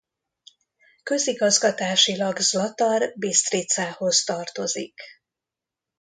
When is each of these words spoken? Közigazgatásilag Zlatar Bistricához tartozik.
Közigazgatásilag 1.03 2.37
Zlatar 2.37 3.13
Bistricához 3.15 4.23
tartozik. 4.23 5.01